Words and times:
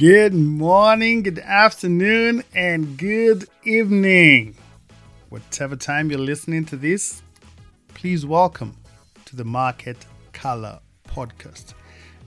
Good 0.00 0.32
morning, 0.32 1.24
good 1.24 1.40
afternoon, 1.40 2.42
and 2.54 2.96
good 2.96 3.46
evening. 3.64 4.54
Whatever 5.28 5.76
time 5.76 6.08
you're 6.08 6.18
listening 6.18 6.64
to 6.66 6.76
this, 6.76 7.20
please 7.88 8.24
welcome 8.24 8.78
to 9.26 9.36
the 9.36 9.44
Market 9.44 9.98
Color 10.32 10.78
Podcast. 11.06 11.74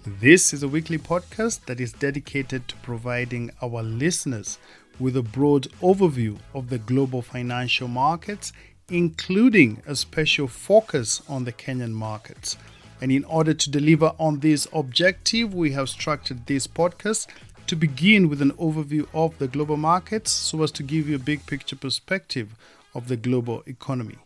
This 0.06 0.54
is 0.54 0.62
a 0.62 0.68
weekly 0.68 1.00
podcast 1.00 1.66
that 1.66 1.80
is 1.80 1.94
dedicated 1.94 2.68
to 2.68 2.76
providing 2.84 3.50
our 3.60 3.82
listeners 3.82 4.60
with 5.00 5.18
a 5.18 5.24
broad 5.24 5.64
overview 5.82 6.38
of 6.54 6.70
the 6.70 6.78
global 6.78 7.24
financial 7.24 7.88
markets, 7.88 8.54
including 8.90 9.82
a 9.88 9.96
special 9.96 10.48
focus 10.48 11.24
on 11.28 11.46
the 11.46 11.52
Kenyan 11.52 11.94
markets. 11.94 12.56
And 13.02 13.12
in 13.12 13.24
order 13.26 13.56
to 13.56 13.72
deliver 13.72 14.14
on 14.20 14.42
this 14.42 14.68
objective, 14.72 15.56
we 15.56 15.72
have 15.72 15.90
structured 15.90 16.46
this 16.46 16.68
podcast 16.68 17.26
to 17.68 17.76
begin 17.76 18.30
with 18.30 18.42
an 18.42 18.52
overview 18.54 19.08
of 19.14 19.38
the 19.40 19.48
global 19.48 19.78
markets 19.78 20.32
so 20.32 20.62
as 20.64 20.72
to 20.72 20.84
give 20.84 21.08
you 21.08 21.16
a 21.16 21.20
big 21.20 21.46
picture 21.46 21.76
perspective 21.76 22.56
of 22.94 23.08
the 23.08 23.18
global 23.18 23.64
economy. 23.66 24.18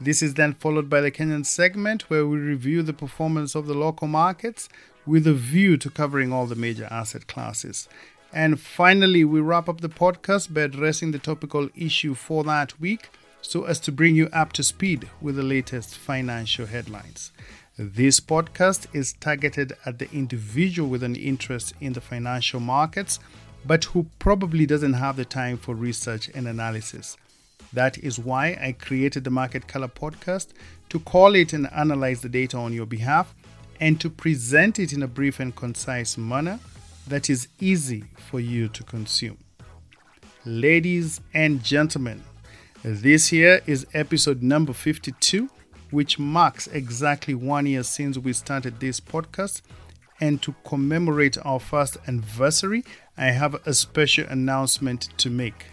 This 0.00 0.22
is 0.22 0.34
then 0.34 0.54
followed 0.54 0.90
by 0.90 1.00
the 1.00 1.10
Kenyan 1.10 1.46
segment 1.46 2.10
where 2.10 2.26
we 2.26 2.38
review 2.38 2.82
the 2.82 2.92
performance 2.92 3.54
of 3.54 3.66
the 3.66 3.74
local 3.74 4.08
markets 4.08 4.68
with 5.06 5.26
a 5.26 5.32
view 5.32 5.76
to 5.78 5.88
covering 5.88 6.32
all 6.32 6.46
the 6.46 6.54
major 6.54 6.86
asset 6.90 7.26
classes. 7.26 7.88
And 8.32 8.60
finally, 8.60 9.24
we 9.24 9.40
wrap 9.40 9.68
up 9.68 9.80
the 9.80 9.88
podcast 9.88 10.52
by 10.52 10.62
addressing 10.62 11.12
the 11.12 11.18
topical 11.18 11.70
issue 11.74 12.14
for 12.14 12.44
that 12.44 12.78
week 12.78 13.08
so 13.40 13.64
as 13.64 13.80
to 13.80 13.92
bring 13.92 14.16
you 14.16 14.28
up 14.32 14.52
to 14.54 14.62
speed 14.62 15.08
with 15.20 15.36
the 15.36 15.42
latest 15.42 15.96
financial 15.96 16.66
headlines. 16.66 17.32
This 17.78 18.20
podcast 18.20 18.86
is 18.94 19.12
targeted 19.12 19.74
at 19.84 19.98
the 19.98 20.10
individual 20.10 20.88
with 20.88 21.02
an 21.02 21.14
interest 21.14 21.74
in 21.78 21.92
the 21.92 22.00
financial 22.00 22.58
markets, 22.58 23.18
but 23.66 23.84
who 23.84 24.06
probably 24.18 24.64
doesn't 24.64 24.94
have 24.94 25.16
the 25.16 25.26
time 25.26 25.58
for 25.58 25.74
research 25.74 26.30
and 26.34 26.48
analysis. 26.48 27.18
That 27.74 27.98
is 27.98 28.18
why 28.18 28.56
I 28.58 28.72
created 28.72 29.24
the 29.24 29.30
Market 29.30 29.68
Color 29.68 29.88
podcast 29.88 30.54
to 30.88 31.00
call 31.00 31.34
it 31.34 31.52
and 31.52 31.70
analyze 31.70 32.22
the 32.22 32.30
data 32.30 32.56
on 32.56 32.72
your 32.72 32.86
behalf 32.86 33.34
and 33.78 34.00
to 34.00 34.08
present 34.08 34.78
it 34.78 34.94
in 34.94 35.02
a 35.02 35.06
brief 35.06 35.38
and 35.38 35.54
concise 35.54 36.16
manner 36.16 36.58
that 37.06 37.28
is 37.28 37.48
easy 37.60 38.04
for 38.16 38.40
you 38.40 38.68
to 38.68 38.84
consume. 38.84 39.36
Ladies 40.46 41.20
and 41.34 41.62
gentlemen, 41.62 42.22
this 42.82 43.28
here 43.28 43.60
is 43.66 43.86
episode 43.92 44.42
number 44.42 44.72
52 44.72 45.50
which 45.96 46.18
marks 46.18 46.66
exactly 46.66 47.34
one 47.34 47.64
year 47.64 47.82
since 47.82 48.18
we 48.18 48.30
started 48.30 48.78
this 48.80 49.00
podcast. 49.00 49.62
And 50.20 50.42
to 50.42 50.54
commemorate 50.62 51.38
our 51.42 51.58
first 51.58 51.96
anniversary, 52.06 52.84
I 53.16 53.28
have 53.30 53.54
a 53.66 53.72
special 53.72 54.26
announcement 54.28 55.08
to 55.16 55.30
make. 55.30 55.64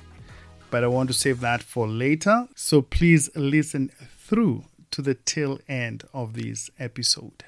But 0.71 0.85
I 0.85 0.88
want 0.88 1.09
to 1.09 1.13
save 1.13 1.41
that 1.41 1.61
for 1.61 1.89
later. 1.89 2.47
So 2.55 2.81
please 2.81 3.30
listen 3.35 3.91
through 4.17 4.63
to 4.91 5.02
the 5.02 5.15
tail 5.15 5.59
end 5.67 6.05
of 6.13 6.35
this 6.35 6.69
episode. 6.80 7.43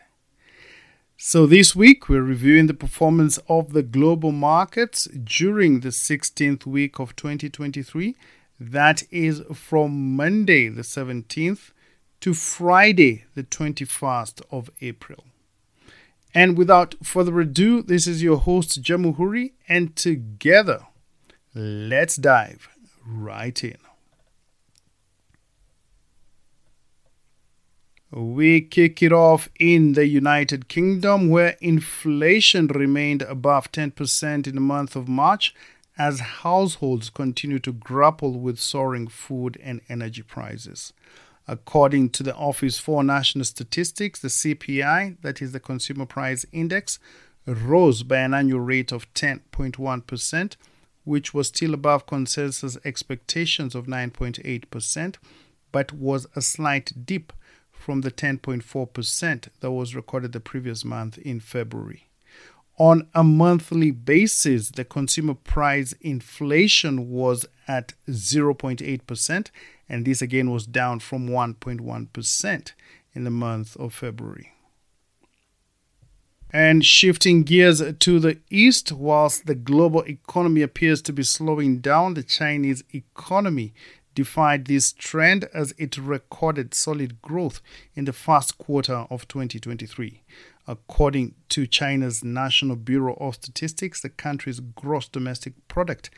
So, 1.15 1.45
this 1.45 1.77
week 1.77 2.09
we're 2.09 2.21
reviewing 2.21 2.67
the 2.67 2.73
performance 2.73 3.39
of 3.47 3.71
the 3.71 3.83
global 3.83 4.33
markets 4.33 5.05
during 5.05 5.79
the 5.79 5.93
16th 5.93 6.65
week 6.65 6.99
of 6.99 7.15
2023. 7.15 8.17
That 8.59 9.03
is 9.11 9.41
from 9.53 10.17
Monday, 10.17 10.67
the 10.67 10.81
17th, 10.81 11.71
to 12.25 12.33
Friday, 12.33 13.23
the 13.35 13.43
21st 13.43 14.41
of 14.49 14.71
April. 14.81 15.25
And 16.33 16.57
without 16.57 16.95
further 17.03 17.39
ado, 17.39 17.83
this 17.83 18.07
is 18.07 18.23
your 18.23 18.37
host, 18.37 18.81
Jamuhuri, 18.81 19.51
and 19.69 19.95
together, 19.95 20.87
let's 21.53 22.15
dive 22.15 22.67
right 23.05 23.63
in. 23.63 23.77
We 28.11 28.59
kick 28.59 29.03
it 29.03 29.13
off 29.13 29.47
in 29.59 29.93
the 29.93 30.07
United 30.07 30.67
Kingdom, 30.67 31.29
where 31.29 31.55
inflation 31.61 32.65
remained 32.65 33.21
above 33.21 33.71
10% 33.71 34.47
in 34.47 34.55
the 34.55 34.61
month 34.61 34.95
of 34.95 35.07
March 35.07 35.53
as 35.95 36.41
households 36.41 37.11
continue 37.11 37.59
to 37.59 37.71
grapple 37.71 38.39
with 38.39 38.57
soaring 38.57 39.07
food 39.07 39.59
and 39.61 39.79
energy 39.89 40.23
prices. 40.23 40.91
According 41.47 42.09
to 42.11 42.23
the 42.23 42.35
Office 42.35 42.79
for 42.79 43.03
National 43.03 43.45
Statistics, 43.45 44.19
the 44.19 44.29
CPI, 44.29 45.17
that 45.21 45.41
is 45.41 45.51
the 45.51 45.59
Consumer 45.59 46.05
Price 46.05 46.45
Index, 46.51 46.97
rose 47.45 48.01
by 48.01 48.17
an 48.17 48.33
annual 48.33 48.61
rate 48.61 48.91
of 48.91 49.11
10.1%, 49.13 50.55
which 51.03 51.33
was 51.33 51.49
still 51.49 51.75
above 51.75 52.07
consensus 52.07 52.77
expectations 52.83 53.75
of 53.75 53.85
9.8%, 53.85 55.15
but 55.71 55.91
was 55.93 56.25
a 56.35 56.41
slight 56.41 57.05
dip 57.05 57.31
from 57.71 58.01
the 58.01 58.11
10.4% 58.11 59.47
that 59.59 59.71
was 59.71 59.95
recorded 59.95 60.31
the 60.31 60.39
previous 60.39 60.83
month 60.83 61.19
in 61.19 61.39
February. 61.39 62.04
On 62.77 63.07
a 63.13 63.23
monthly 63.23 63.91
basis, 63.91 64.69
the 64.69 64.83
consumer 64.83 65.33
price 65.33 65.93
inflation 66.01 67.09
was 67.09 67.45
at 67.67 67.93
0.8%, 68.09 69.47
and 69.87 70.05
this 70.05 70.21
again 70.21 70.51
was 70.51 70.65
down 70.65 70.99
from 70.99 71.29
1.1% 71.29 72.71
in 73.13 73.23
the 73.23 73.29
month 73.29 73.77
of 73.77 73.93
February. 73.93 74.51
And 76.51 76.85
shifting 76.85 77.43
gears 77.43 77.81
to 77.99 78.19
the 78.19 78.39
east, 78.49 78.91
whilst 78.91 79.45
the 79.45 79.55
global 79.55 80.01
economy 80.01 80.61
appears 80.61 81.01
to 81.03 81.13
be 81.13 81.23
slowing 81.23 81.79
down, 81.79 82.13
the 82.13 82.23
Chinese 82.23 82.83
economy 82.93 83.73
defied 84.13 84.65
this 84.65 84.93
trend 84.93 85.49
as 85.53 85.73
it 85.77 85.97
recorded 85.97 86.73
solid 86.73 87.21
growth 87.21 87.61
in 87.93 88.05
the 88.05 88.13
first 88.13 88.57
quarter 88.57 89.05
of 89.09 89.27
2023. 89.27 90.21
According 90.67 91.35
to 91.49 91.67
China's 91.67 92.23
National 92.23 92.75
Bureau 92.75 93.15
of 93.19 93.35
Statistics, 93.35 94.01
the 94.01 94.09
country's 94.09 94.59
gross 94.59 95.07
domestic 95.07 95.53
product 95.67 96.09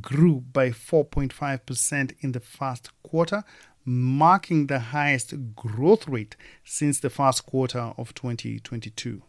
grew 0.00 0.40
by 0.52 0.70
4.5% 0.70 2.12
in 2.20 2.32
the 2.32 2.40
first 2.40 2.90
quarter, 3.02 3.44
marking 3.84 4.66
the 4.66 4.80
highest 4.80 5.54
growth 5.54 6.08
rate 6.08 6.36
since 6.64 7.00
the 7.00 7.10
first 7.10 7.46
quarter 7.46 7.94
of 7.96 8.12
2022. 8.14 9.22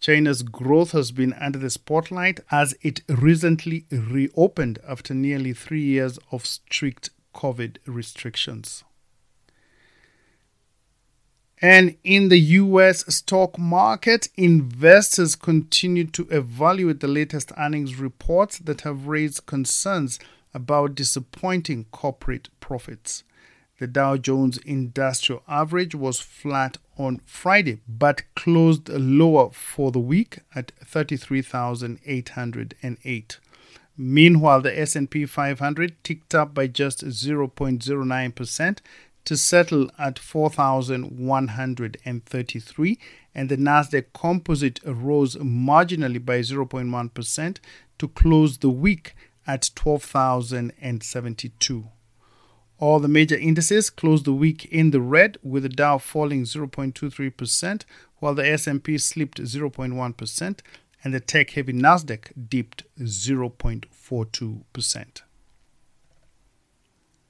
China's 0.00 0.42
growth 0.42 0.90
has 0.90 1.12
been 1.12 1.32
under 1.34 1.60
the 1.60 1.70
spotlight 1.70 2.40
as 2.50 2.74
it 2.82 3.02
recently 3.08 3.86
reopened 3.92 4.80
after 4.88 5.14
nearly 5.14 5.52
three 5.52 5.82
years 5.82 6.18
of 6.32 6.44
strict 6.44 7.10
COVID 7.34 7.76
restrictions. 7.86 8.82
And 11.64 11.94
in 12.02 12.28
the 12.28 12.40
US 12.40 13.04
stock 13.14 13.56
market, 13.56 14.28
investors 14.36 15.36
continue 15.36 16.08
to 16.08 16.26
evaluate 16.28 16.98
the 16.98 17.06
latest 17.06 17.52
earnings 17.56 18.00
reports 18.00 18.58
that 18.58 18.80
have 18.80 19.06
raised 19.06 19.46
concerns 19.46 20.18
about 20.52 20.96
disappointing 20.96 21.86
corporate 21.92 22.48
profits. 22.58 23.22
The 23.78 23.86
Dow 23.86 24.16
Jones 24.16 24.58
Industrial 24.58 25.44
Average 25.46 25.94
was 25.94 26.18
flat 26.18 26.78
on 26.98 27.20
Friday 27.26 27.78
but 27.88 28.24
closed 28.34 28.88
lower 28.88 29.52
for 29.52 29.92
the 29.92 30.00
week 30.00 30.40
at 30.56 30.72
33,808. 30.84 33.38
Meanwhile, 33.96 34.62
the 34.62 34.80
S&P 34.80 35.26
500 35.26 36.02
ticked 36.02 36.34
up 36.34 36.54
by 36.54 36.66
just 36.66 37.04
0.09% 37.04 38.78
to 39.24 39.36
settle 39.36 39.88
at 39.98 40.18
4,133, 40.18 42.98
and 43.34 43.48
the 43.48 43.56
Nasdaq 43.56 44.12
Composite 44.12 44.80
rose 44.84 45.36
marginally 45.36 46.22
by 46.24 46.40
0.1% 46.40 47.58
to 47.98 48.08
close 48.08 48.58
the 48.58 48.70
week 48.70 49.14
at 49.46 49.70
12,072. 49.74 51.88
All 52.78 52.98
the 52.98 53.08
major 53.08 53.36
indices 53.36 53.90
closed 53.90 54.24
the 54.24 54.32
week 54.32 54.64
in 54.66 54.90
the 54.90 55.00
red, 55.00 55.38
with 55.42 55.62
the 55.62 55.68
Dow 55.68 55.98
falling 55.98 56.42
0.23%, 56.42 57.84
while 58.18 58.34
the 58.34 58.48
S&P 58.48 58.98
slipped 58.98 59.40
0.1%, 59.40 60.58
and 61.04 61.14
the 61.14 61.20
tech-heavy 61.20 61.72
Nasdaq 61.72 62.32
dipped 62.48 62.82
0.42%. 62.98 65.22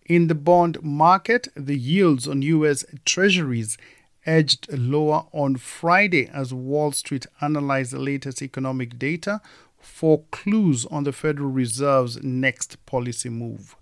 In 0.07 0.27
the 0.27 0.35
bond 0.35 0.83
market, 0.83 1.49
the 1.55 1.79
yields 1.79 2.27
on 2.27 2.43
US 2.43 2.85
Treasuries 3.05 3.79
edged 4.27 4.67
lower 4.73 5.27
on 5.33 5.57
Friday 5.57 6.29
as 6.29 6.53
Wall 6.53 6.93
Street 6.93 7.27
analyzed 7.41 7.93
the 7.93 7.99
latest 7.99 8.43
economic 8.43 8.99
data 8.99 9.41
for 9.79 10.23
clues 10.31 10.87
on 10.87 11.05
the 11.05 11.13
Federal 11.13 11.51
Reserve's 11.51 12.23
next 12.23 12.85
policy 12.87 13.29
move. 13.29 13.77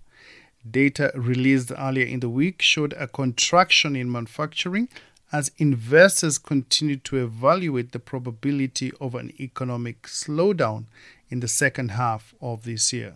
Data 0.69 1.11
released 1.15 1.71
earlier 1.75 2.05
in 2.05 2.19
the 2.19 2.29
week 2.29 2.61
showed 2.61 2.93
a 2.93 3.07
contraction 3.07 3.95
in 3.95 4.11
manufacturing 4.11 4.89
as 5.31 5.51
investors 5.57 6.37
continued 6.37 7.03
to 7.05 7.17
evaluate 7.17 7.93
the 7.93 7.99
probability 7.99 8.91
of 8.99 9.15
an 9.15 9.31
economic 9.39 10.03
slowdown 10.03 10.85
in 11.29 11.39
the 11.39 11.47
second 11.47 11.91
half 11.91 12.35
of 12.41 12.63
this 12.63 12.91
year. 12.93 13.15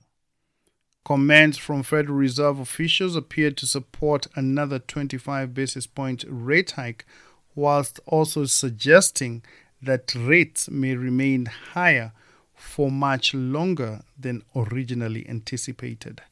Comments 1.05 1.55
from 1.55 1.83
Federal 1.83 2.17
Reserve 2.17 2.57
officials 2.57 3.15
appeared 3.15 3.57
to 3.57 3.67
support 3.67 4.25
another 4.33 4.79
25 4.79 5.53
basis 5.53 5.85
point 5.85 6.25
rate 6.27 6.71
hike, 6.71 7.05
whilst 7.53 7.99
also 8.07 8.45
suggesting 8.45 9.43
that 9.79 10.15
rates 10.15 10.67
may 10.67 10.95
remain 10.95 11.45
higher 11.45 12.11
for 12.55 12.89
much 12.89 13.35
longer 13.35 14.01
than 14.19 14.41
originally 14.55 15.29
anticipated. 15.29 16.23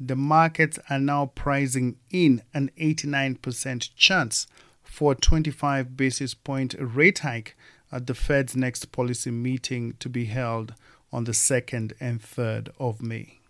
The 0.00 0.16
markets 0.16 0.78
are 0.88 0.98
now 0.98 1.26
pricing 1.26 1.96
in 2.08 2.40
an 2.54 2.70
89% 2.80 3.90
chance 3.94 4.46
for 4.82 5.12
a 5.12 5.14
25 5.14 5.94
basis 5.94 6.32
point 6.32 6.74
rate 6.78 7.18
hike 7.18 7.54
at 7.92 8.06
the 8.06 8.14
Fed's 8.14 8.56
next 8.56 8.92
policy 8.92 9.30
meeting 9.30 9.92
to 10.00 10.08
be 10.08 10.24
held 10.24 10.72
on 11.12 11.24
the 11.24 11.32
2nd 11.32 11.92
and 12.00 12.22
3rd 12.22 12.70
of 12.78 13.02
May. 13.02 13.40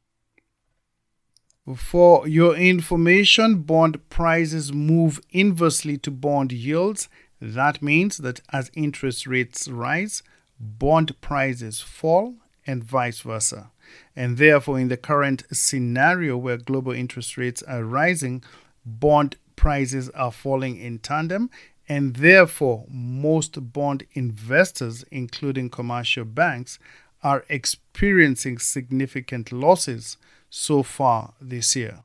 For 1.75 2.27
your 2.27 2.56
information, 2.56 3.62
bond 3.62 4.10
prices 4.10 4.74
move 4.74 5.21
inversely 5.30 6.00
to 6.00 6.10
bond 6.10 6.51
yields. 6.51 7.07
That 7.39 7.83
means 7.83 8.18
that 8.18 8.42
as 8.51 8.71
interest 8.74 9.27
rates 9.27 9.68
rise, 9.68 10.24
bond 10.60 11.21
prices 11.21 11.80
fall 11.80 12.38
and 12.69 12.83
vice 12.83 13.21
versa. 13.21 13.71
And 14.16 14.38
therefore, 14.38 14.80
in 14.80 14.89
the 14.89 14.98
current 14.98 15.44
scenario 15.51 16.38
where 16.38 16.57
global 16.57 16.92
interest 16.92 17.38
rates 17.38 17.63
are 17.63 17.83
rising, 17.83 18.44
bond 18.86 19.36
prices 19.56 20.10
are 20.12 20.31
falling 20.31 20.77
in 20.77 21.00
tandem, 21.00 21.50
and 21.88 22.18
therefore, 22.18 22.86
most 22.88 23.74
bond 23.74 24.06
investors, 24.13 25.04
including 25.10 25.69
commercial 25.69 26.25
banks, 26.25 26.77
are 27.24 27.44
experiencing 27.50 28.60
significant 28.60 29.51
losses 29.51 30.18
so 30.50 30.83
far 30.83 31.33
this 31.42 31.75
year. 31.75 32.04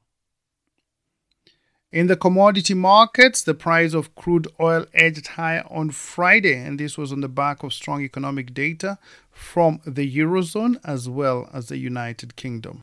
In 1.94 2.08
the 2.08 2.17
commodity 2.17 2.75
markets, 2.75 3.41
the 3.41 3.55
price 3.55 3.94
of 3.94 4.17
crude 4.17 4.49
oil 4.58 4.85
edged 4.93 5.29
higher 5.29 5.64
on 5.70 5.91
Friday, 5.91 6.56
and 6.56 6.81
this 6.81 6.99
was 6.99 7.12
on 7.12 7.20
the 7.20 7.29
back 7.29 7.62
of 7.62 7.73
strong 7.73 8.02
economic 8.02 8.52
data 8.52 8.99
from 9.31 9.81
the 9.87 10.05
Eurozone 10.17 10.81
as 10.82 11.08
well 11.08 11.49
as 11.52 11.69
the 11.69 11.76
United 11.76 12.35
Kingdom. 12.35 12.82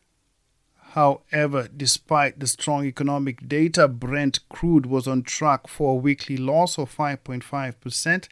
However, 0.94 1.68
despite 1.76 2.40
the 2.40 2.48
strong 2.48 2.86
economic 2.86 3.50
data, 3.50 3.90
Brent 3.90 4.48
crude 4.48 4.86
was 4.86 5.10
on 5.10 5.24
track 5.24 5.68
for 5.68 5.92
a 5.92 5.96
weekly 5.96 6.38
loss 6.38 6.78
of 6.78 6.96
5.5% 6.96 8.30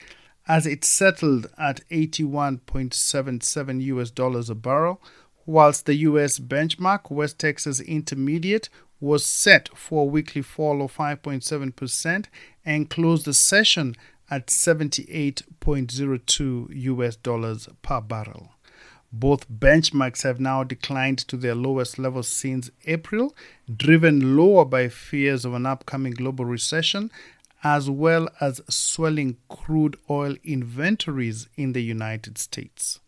as 0.48 0.66
it 0.66 0.86
settled 0.86 1.48
at 1.58 1.82
81.77 1.90 3.82
US 3.82 4.12
dollars 4.12 4.50
a 4.50 4.56
barrel, 4.56 5.02
whilst 5.46 5.86
the 5.86 5.96
US 5.96 6.40
benchmark 6.40 7.12
West 7.12 7.38
Texas 7.38 7.82
Intermediate 7.82 8.70
was 9.00 9.26
set 9.26 9.70
for 9.78 10.02
a 10.02 10.06
weekly 10.06 10.42
fall 10.42 10.82
of 10.82 10.94
5.7% 10.96 12.26
and 12.66 12.90
closed 12.90 13.26
the 13.26 13.34
session 13.34 13.96
at 14.30 14.48
78.02 14.48 16.68
US 16.70 17.16
dollars 17.16 17.70
per 17.82 18.02
barrel. 18.02 18.52
Both 19.12 19.50
benchmarks 19.50 20.22
have 20.24 20.40
now 20.40 20.64
declined 20.64 21.18
to 21.30 21.36
their 21.36 21.56
lowest 21.56 21.98
levels 21.98 22.28
since 22.28 22.70
April, 22.86 23.36
driven 23.76 24.38
lower 24.38 24.66
by 24.66 24.88
fears 24.88 25.46
of 25.46 25.56
an 25.56 25.66
upcoming 25.66 26.14
global 26.14 26.46
recession 26.46 27.10
as 27.64 27.90
well 27.90 28.30
as 28.40 28.62
swelling 28.70 29.38
crude 29.50 29.98
oil 30.10 30.36
inventories 30.44 31.48
in 31.56 31.74
the 31.74 31.82
United 31.82 32.38
States. 32.38 33.00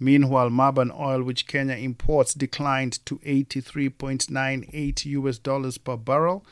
Meanwhile, 0.00 0.50
Murban 0.50 0.92
oil, 0.96 1.22
which 1.22 1.46
Kenya 1.46 1.74
imports, 1.74 2.34
declined 2.34 3.04
to 3.06 3.18
83.98 3.18 5.04
US 5.06 5.38
dollars 5.38 5.78
per 5.78 5.96
barrel 5.96 6.44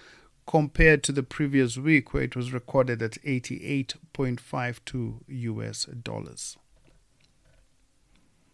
compared 0.47 1.03
to 1.05 1.13
the 1.13 1.23
previous 1.23 1.77
week 1.77 2.13
where 2.13 2.25
it 2.25 2.35
was 2.37 2.53
recorded 2.53 3.03
at 3.03 3.23
88.52 3.23 5.21
US 5.29 5.85
dollars. 5.85 6.57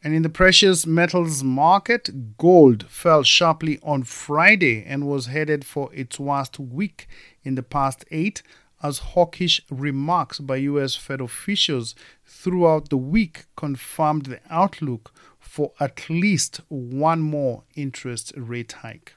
And 0.05 0.15
in 0.15 0.23
the 0.23 0.29
precious 0.29 0.85
metals 0.85 1.45
market, 1.45 2.37
gold 2.37 2.87
fell 2.89 3.23
sharply 3.23 3.79
on 3.85 4.03
Friday 4.03 4.85
and 4.85 5.07
was 5.07 5.27
headed 5.27 5.65
for 5.65 5.95
its 5.95 6.19
worst 6.19 6.59
week 6.59 7.07
in 7.45 7.55
the 7.55 7.63
past 7.63 8.05
eight 8.11 8.43
as 8.83 8.99
hawkish 8.99 9.61
remarks 9.71 10.39
by 10.39 10.57
US 10.57 10.95
Fed 10.95 11.21
officials 11.21 11.95
throughout 12.27 12.89
the 12.89 12.97
week 12.97 13.45
confirmed 13.57 14.27
the 14.27 14.41
outlook 14.51 15.13
for 15.39 15.73
at 15.79 16.09
least 16.09 16.61
one 16.69 17.21
more 17.21 17.65
interest 17.75 18.33
rate 18.37 18.73
hike. 18.73 19.15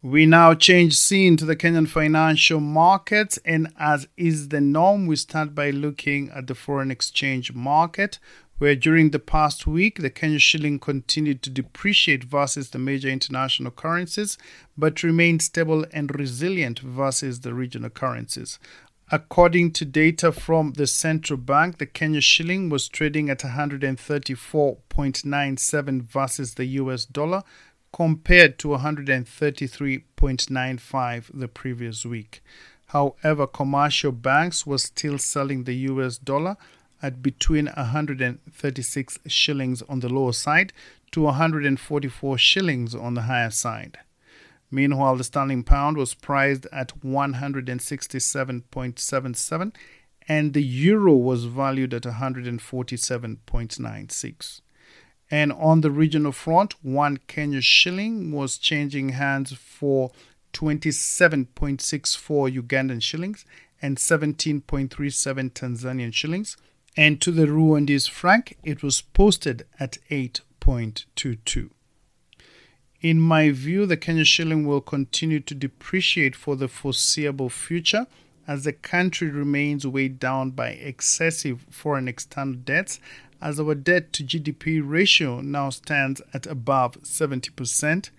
We 0.01 0.27
now 0.27 0.53
change 0.53 0.95
scene 0.95 1.35
to 1.37 1.45
the 1.45 1.55
Kenyan 1.55 1.87
financial 1.87 2.59
markets, 2.59 3.39
and 3.43 3.73
as 3.79 4.07
is 4.15 4.49
the 4.49 4.61
norm, 4.61 5.07
we 5.07 5.15
start 5.15 5.55
by 5.55 5.71
looking 5.71 6.29
at 6.29 6.45
the 6.45 6.53
foreign 6.53 6.91
exchange 6.91 7.53
market, 7.53 8.19
where 8.57 8.75
during 8.75 9.11
the 9.11 9.19
past 9.19 9.67
week 9.67 9.99
the 9.99 10.09
Kenya 10.09 10.39
shilling 10.39 10.79
continued 10.79 11.41
to 11.43 11.49
depreciate 11.49 12.23
versus 12.23 12.69
the 12.69 12.79
major 12.79 13.09
international 13.09 13.71
currencies 13.71 14.37
but 14.77 15.03
remained 15.03 15.41
stable 15.41 15.85
and 15.91 16.17
resilient 16.17 16.79
versus 16.79 17.41
the 17.41 17.53
regional 17.53 17.89
currencies. 17.89 18.57
According 19.11 19.73
to 19.73 19.85
data 19.85 20.31
from 20.31 20.71
the 20.73 20.87
central 20.87 21.37
bank, 21.37 21.77
the 21.77 21.85
Kenya 21.85 22.21
shilling 22.21 22.69
was 22.69 22.87
trading 22.87 23.29
at 23.29 23.41
134.97 23.41 26.01
versus 26.01 26.55
the 26.55 26.65
US 26.65 27.05
dollar, 27.05 27.43
compared 27.93 28.57
to 28.59 28.69
133.95 28.69 31.39
the 31.39 31.47
previous 31.47 32.03
week. 32.03 32.41
However, 32.87 33.45
commercial 33.45 34.11
banks 34.11 34.65
were 34.65 34.79
still 34.79 35.19
selling 35.19 35.65
the 35.65 35.75
US 35.91 36.17
dollar 36.17 36.57
at 37.01 37.21
between 37.21 37.67
136 37.67 39.19
shillings 39.27 39.81
on 39.83 39.99
the 39.99 40.09
lower 40.09 40.33
side 40.33 40.73
to 41.11 41.21
144 41.21 42.37
shillings 42.37 42.95
on 42.95 43.13
the 43.13 43.21
higher 43.23 43.49
side. 43.49 43.99
Meanwhile, 44.71 45.17
the 45.17 45.23
sterling 45.23 45.63
pound 45.63 45.97
was 45.97 46.13
priced 46.13 46.67
at 46.71 46.99
167.77 47.01 49.73
and 50.27 50.53
the 50.53 50.63
euro 50.63 51.13
was 51.13 51.45
valued 51.45 51.93
at 51.93 52.01
147.96. 52.03 54.61
And 55.31 55.51
on 55.53 55.81
the 55.81 55.89
regional 55.91 56.31
front, 56.31 56.73
one 56.83 57.17
Kenya 57.27 57.61
shilling 57.61 58.31
was 58.31 58.57
changing 58.57 59.09
hands 59.09 59.53
for 59.53 60.11
27.64 60.53 62.61
Ugandan 62.61 63.01
shillings 63.01 63.45
and 63.81 63.97
17.37 63.97 65.51
Tanzanian 65.51 66.13
shillings. 66.13 66.55
And 66.97 67.19
to 67.21 67.31
the 67.31 67.45
Rwandese 67.45 68.09
franc, 68.09 68.57
it 68.63 68.81
was 68.81 69.01
posted 69.01 69.65
at 69.79 69.97
8.22. 70.09 71.69
In 73.01 73.19
my 73.19 73.51
view, 73.51 73.85
the 73.85 73.97
Kenyan 73.97 74.25
shilling 74.25 74.65
will 74.65 74.81
continue 74.81 75.39
to 75.41 75.53
depreciate 75.53 76.35
for 76.35 76.55
the 76.55 76.67
foreseeable 76.67 77.49
future 77.49 78.07
as 78.47 78.63
the 78.63 78.73
country 78.73 79.29
remains 79.29 79.85
weighed 79.85 80.19
down 80.19 80.51
by 80.51 80.69
excessive 80.69 81.65
foreign 81.69 82.07
external 82.07 82.53
debts, 82.53 82.99
as 83.41 83.59
our 83.59 83.75
debt 83.75 84.13
to 84.13 84.23
GDP 84.23 84.81
ratio 84.83 85.41
now 85.41 85.69
stands 85.69 86.21
at 86.33 86.47
above 86.47 87.01
70%, 87.01 88.09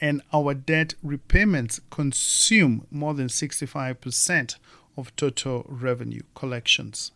and 0.00 0.22
our 0.32 0.54
debt 0.54 0.94
repayments 1.02 1.80
consume 1.90 2.86
more 2.90 3.14
than 3.14 3.26
65% 3.26 4.56
of 4.96 5.14
total 5.16 5.66
revenue 5.68 6.22
collections. 6.34 7.12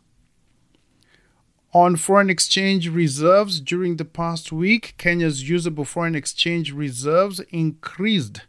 On 1.77 1.97
foreign 1.97 2.31
exchange 2.31 2.89
reserves 2.89 3.59
during 3.59 3.97
the 3.97 4.05
past 4.05 4.53
week, 4.53 4.95
Kenya's 4.97 5.49
usable 5.49 5.85
foreign 5.85 6.15
exchange 6.15 6.71
reserves 6.71 7.41
increased 7.51 8.43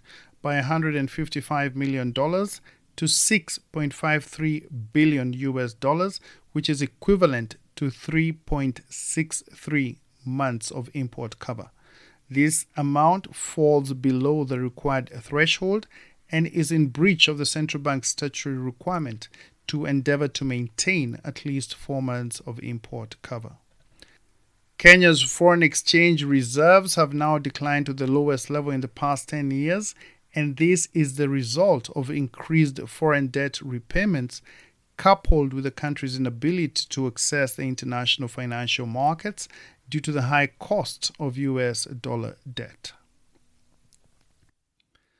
by 0.43 0.61
$155 0.61 1.73
million 1.73 2.13
to 2.13 3.05
6.53 3.05 4.65
billion 4.93 5.33
US 5.33 5.73
dollars, 5.73 6.19
which 6.51 6.69
is 6.69 6.83
equivalent 6.83 7.55
to 7.75 7.85
3.63 7.85 9.97
months 10.23 10.69
of 10.69 10.91
import 10.93 11.39
cover. 11.39 11.71
This 12.29 12.67
amount 12.77 13.35
falls 13.35 13.93
below 13.93 14.43
the 14.43 14.59
required 14.59 15.09
threshold 15.19 15.87
and 16.31 16.45
is 16.45 16.71
in 16.71 16.89
breach 16.89 17.27
of 17.27 17.39
the 17.39 17.47
central 17.47 17.81
bank's 17.81 18.09
statutory 18.09 18.57
requirement 18.57 19.29
to 19.67 19.85
endeavor 19.85 20.27
to 20.27 20.45
maintain 20.45 21.19
at 21.23 21.45
least 21.45 21.75
four 21.75 22.01
months 22.01 22.39
of 22.41 22.59
import 22.59 23.15
cover. 23.21 23.53
Kenya's 24.77 25.21
foreign 25.21 25.63
exchange 25.63 26.23
reserves 26.23 26.95
have 26.95 27.13
now 27.13 27.37
declined 27.37 27.85
to 27.85 27.93
the 27.93 28.07
lowest 28.07 28.49
level 28.49 28.71
in 28.71 28.81
the 28.81 28.87
past 28.87 29.29
10 29.29 29.51
years, 29.51 29.95
and 30.33 30.57
this 30.57 30.89
is 30.93 31.15
the 31.15 31.29
result 31.29 31.89
of 31.95 32.09
increased 32.09 32.79
foreign 32.87 33.27
debt 33.27 33.61
repayments 33.61 34.41
coupled 34.97 35.53
with 35.53 35.63
the 35.63 35.71
country's 35.71 36.17
inability 36.17 36.85
to 36.89 37.07
access 37.07 37.55
the 37.55 37.63
international 37.63 38.27
financial 38.27 38.85
markets 38.85 39.47
due 39.89 39.99
to 39.99 40.11
the 40.11 40.23
high 40.23 40.47
cost 40.47 41.11
of 41.19 41.37
US 41.37 41.85
dollar 41.85 42.37
debt. 42.51 42.93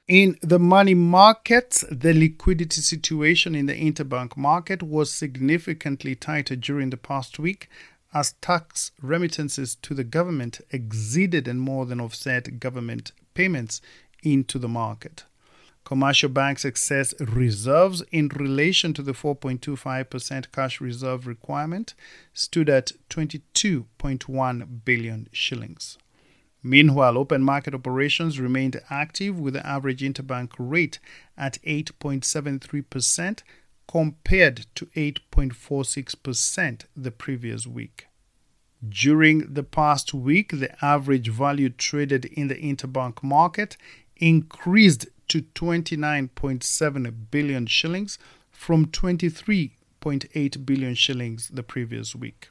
In 0.08 0.38
the 0.42 0.60
money 0.60 0.94
markets, 0.94 1.84
the 1.90 2.14
liquidity 2.14 2.80
situation 2.82 3.56
in 3.56 3.66
the 3.66 3.74
interbank 3.74 4.38
market 4.38 4.84
was 4.84 5.12
significantly 5.12 6.14
tighter 6.14 6.56
during 6.56 6.92
the 6.92 6.98
past 6.98 7.40
week 7.40 7.68
as 8.14 8.34
tax 8.34 8.92
remittances 9.02 9.74
to 9.78 9.96
the 9.96 10.04
government 10.04 10.62
exceeded 10.70 11.48
and 11.48 11.60
more 11.60 11.88
than 11.88 12.00
offset 12.00 12.60
government 12.60 13.14
payments 13.34 13.82
into 14.22 14.60
the 14.60 14.68
market. 14.68 15.24
Commercial 15.86 16.30
banks' 16.30 16.66
excess 16.66 17.16
reserves 17.20 18.04
in 18.12 18.28
relation 18.28 18.94
to 18.94 19.02
the 19.02 19.14
4.25% 19.14 20.52
cash 20.52 20.80
reserve 20.80 21.26
requirement 21.26 21.96
stood 22.32 22.70
at 22.70 22.92
22.1 23.10 24.86
billion 24.86 25.30
shillings. 25.32 25.98
Meanwhile, 26.68 27.16
open 27.16 27.44
market 27.44 27.76
operations 27.76 28.40
remained 28.40 28.82
active 28.90 29.40
with 29.40 29.54
the 29.54 29.64
average 29.64 30.02
interbank 30.02 30.54
rate 30.58 30.98
at 31.38 31.60
8.73% 31.62 33.44
compared 33.88 34.66
to 34.74 34.88
8.46% 34.88 36.86
the 36.98 37.12
previous 37.12 37.68
week. 37.68 38.08
During 38.90 39.54
the 39.54 39.62
past 39.62 40.12
week, 40.16 40.60
the 40.60 40.84
average 40.84 41.30
value 41.30 41.70
traded 41.70 42.26
in 42.26 42.48
the 42.48 42.56
interbank 42.56 43.22
market 43.22 43.78
increased 44.18 45.06
to 45.28 45.44
29.7 45.44 47.14
billion 47.30 47.68
shillings 47.68 48.18
from 48.50 48.88
23.8 48.88 50.66
billion 50.66 50.96
shillings 50.96 51.50
the 51.50 51.62
previous 51.62 52.16
week. 52.16 52.50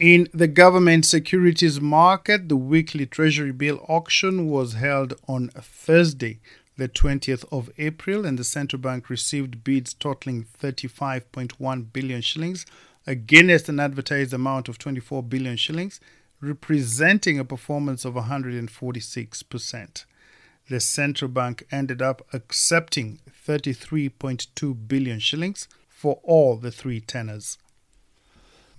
In 0.00 0.28
the 0.32 0.48
government 0.48 1.04
securities 1.04 1.78
market, 1.78 2.48
the 2.48 2.56
weekly 2.56 3.04
Treasury 3.04 3.52
bill 3.52 3.84
auction 3.86 4.48
was 4.48 4.72
held 4.72 5.12
on 5.28 5.48
Thursday, 5.48 6.40
the 6.78 6.88
20th 6.88 7.44
of 7.52 7.68
April, 7.76 8.24
and 8.24 8.38
the 8.38 8.44
central 8.44 8.80
bank 8.80 9.10
received 9.10 9.62
bids 9.62 9.92
totaling 9.92 10.46
35.1 10.58 11.92
billion 11.92 12.22
shillings 12.22 12.64
against 13.06 13.68
an 13.68 13.78
advertised 13.78 14.32
amount 14.32 14.70
of 14.70 14.78
24 14.78 15.22
billion 15.22 15.58
shillings, 15.58 16.00
representing 16.40 17.38
a 17.38 17.44
performance 17.44 18.06
of 18.06 18.14
146%. 18.14 20.04
The 20.70 20.80
central 20.80 21.30
bank 21.30 21.66
ended 21.70 22.00
up 22.00 22.26
accepting 22.32 23.18
33.2 23.46 24.88
billion 24.88 25.18
shillings 25.18 25.68
for 25.90 26.20
all 26.24 26.56
the 26.56 26.70
three 26.70 27.02
tenors. 27.02 27.58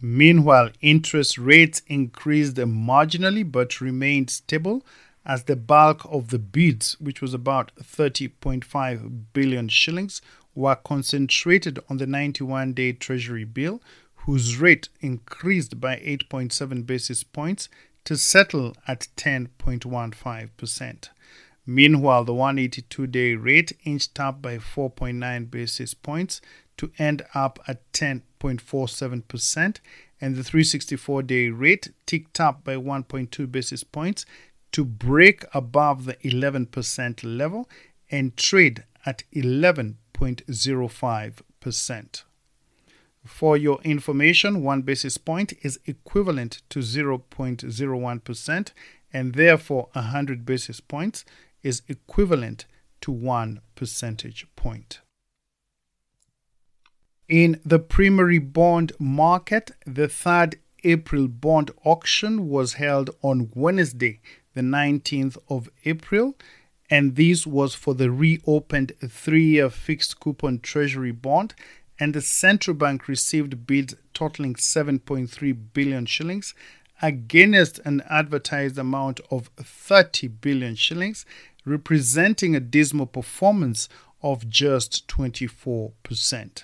Meanwhile, 0.01 0.71
interest 0.81 1.37
rates 1.37 1.83
increased 1.85 2.55
marginally 2.55 3.49
but 3.49 3.79
remained 3.79 4.31
stable 4.31 4.83
as 5.23 5.43
the 5.43 5.55
bulk 5.55 6.01
of 6.05 6.29
the 6.29 6.39
bids, 6.39 6.99
which 6.99 7.21
was 7.21 7.35
about 7.35 7.71
30.5 7.75 9.23
billion 9.33 9.69
shillings, 9.69 10.21
were 10.55 10.75
concentrated 10.75 11.79
on 11.87 11.97
the 11.97 12.07
91 12.07 12.73
day 12.73 12.93
Treasury 12.93 13.43
bill, 13.43 13.79
whose 14.25 14.57
rate 14.57 14.89
increased 15.01 15.79
by 15.79 15.97
8.7 15.97 16.85
basis 16.85 17.23
points 17.23 17.69
to 18.05 18.17
settle 18.17 18.75
at 18.87 19.07
10.15%. 19.17 21.09
Meanwhile, 21.65 22.23
the 22.23 22.33
182 22.33 23.07
day 23.07 23.35
rate 23.35 23.71
inched 23.83 24.19
up 24.19 24.41
by 24.41 24.57
4.9 24.57 25.51
basis 25.51 25.93
points 25.93 26.41
to 26.77 26.91
end 26.97 27.23
up 27.35 27.59
at 27.67 27.91
10.47%, 28.41 29.77
and 30.19 30.35
the 30.35 30.43
364 30.43 31.23
day 31.23 31.47
rate 31.49 31.91
ticked 32.05 32.39
up 32.39 32.63
by 32.63 32.75
1.2 32.75 33.51
basis 33.51 33.83
points 33.83 34.25
to 34.71 34.85
break 34.85 35.43
above 35.53 36.05
the 36.05 36.13
11% 36.15 37.37
level 37.37 37.69
and 38.09 38.37
trade 38.37 38.83
at 39.05 39.23
11.05%. 39.33 42.23
For 43.25 43.55
your 43.55 43.79
information, 43.83 44.63
one 44.63 44.81
basis 44.81 45.17
point 45.17 45.53
is 45.61 45.79
equivalent 45.85 46.63
to 46.69 46.79
0.01%, 46.79 48.71
and 49.13 49.35
therefore 49.35 49.89
100 49.93 50.45
basis 50.45 50.79
points 50.79 51.25
is 51.61 51.83
equivalent 51.87 52.65
to 53.01 53.11
1 53.11 53.61
percentage 53.75 54.47
point. 54.55 55.01
In 57.31 57.61
the 57.63 57.79
primary 57.79 58.39
bond 58.39 58.91
market, 58.99 59.71
the 59.87 60.09
third 60.09 60.57
April 60.83 61.29
bond 61.29 61.71
auction 61.85 62.49
was 62.49 62.73
held 62.73 63.09
on 63.21 63.49
Wednesday, 63.55 64.19
the 64.53 64.59
19th 64.59 65.37
of 65.47 65.69
April, 65.85 66.35
and 66.89 67.15
this 67.15 67.47
was 67.47 67.73
for 67.73 67.93
the 67.93 68.11
reopened 68.11 68.91
three 69.07 69.45
year 69.45 69.69
fixed 69.69 70.19
coupon 70.19 70.59
treasury 70.59 71.13
bond. 71.13 71.55
And 71.97 72.13
the 72.13 72.19
central 72.19 72.75
bank 72.75 73.07
received 73.07 73.65
bids 73.65 73.95
totaling 74.13 74.55
7.3 74.55 75.57
billion 75.71 76.05
shillings 76.07 76.53
against 77.01 77.79
an 77.85 78.03
advertised 78.09 78.77
amount 78.77 79.21
of 79.29 79.49
30 79.55 80.27
billion 80.27 80.75
shillings, 80.75 81.25
representing 81.63 82.57
a 82.57 82.59
dismal 82.59 83.05
performance 83.05 83.87
of 84.21 84.49
just 84.49 85.07
24%. 85.07 86.63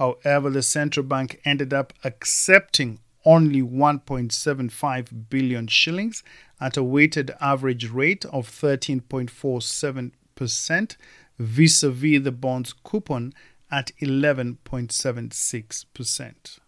However, 0.00 0.48
the 0.48 0.62
central 0.62 1.04
bank 1.04 1.42
ended 1.44 1.74
up 1.74 1.92
accepting 2.02 3.00
only 3.26 3.60
1.75 3.60 5.28
billion 5.28 5.66
shillings 5.66 6.22
at 6.58 6.78
a 6.78 6.82
weighted 6.82 7.32
average 7.38 7.90
rate 7.90 8.24
of 8.24 8.48
13.47% 8.48 10.96
vis 11.38 11.82
a 11.82 11.90
vis 11.90 12.22
the 12.22 12.32
bond's 12.32 12.72
coupon 12.72 13.34
at 13.70 13.92
11.76%. 14.00 16.58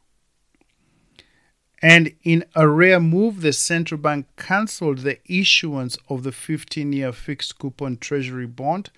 And 1.81 2.15
in 2.23 2.45
a 2.55 2.69
rare 2.69 3.01
move, 3.01 3.41
the 3.41 3.55
central 3.55 3.99
bank 3.99 4.27
cancelled 4.37 4.99
the 4.99 5.21
issuance 5.25 5.97
of 6.11 6.23
the 6.23 6.33
15 6.33 6.93
year 6.93 7.13
fixed 7.13 7.59
coupon 7.59 7.97
treasury 7.97 8.47
bond, 8.47 8.91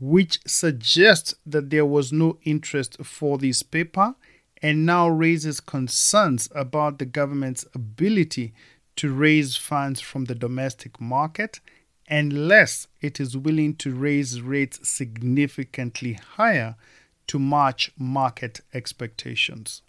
which 0.00 0.40
suggests 0.46 1.34
that 1.44 1.70
there 1.70 1.86
was 1.86 2.12
no 2.12 2.38
interest 2.42 2.96
for 3.04 3.38
this 3.38 3.62
paper 3.62 4.14
and 4.62 4.86
now 4.86 5.08
raises 5.08 5.60
concerns 5.60 6.48
about 6.54 6.98
the 6.98 7.04
government's 7.04 7.64
ability 7.74 8.52
to 8.96 9.12
raise 9.12 9.56
funds 9.56 10.00
from 10.00 10.24
the 10.24 10.34
domestic 10.34 11.00
market 11.00 11.60
unless 12.08 12.88
it 13.00 13.20
is 13.20 13.36
willing 13.36 13.74
to 13.76 13.94
raise 13.94 14.40
rates 14.40 14.88
significantly 14.88 16.14
higher 16.14 16.74
to 17.26 17.38
match 17.38 17.92
market 17.96 18.60
expectations. 18.74 19.82